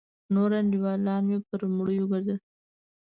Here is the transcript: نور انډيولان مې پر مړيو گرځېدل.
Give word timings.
نور 0.33 0.51
انډيولان 0.59 1.23
مې 1.29 1.37
پر 1.47 1.61
مړيو 1.77 2.05
گرځېدل. 2.11 2.39